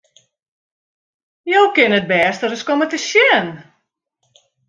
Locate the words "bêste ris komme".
2.11-2.85